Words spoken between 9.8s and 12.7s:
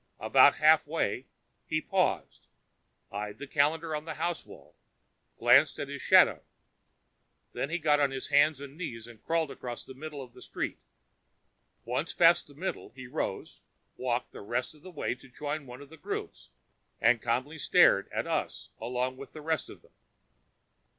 the middle of the street. Once past the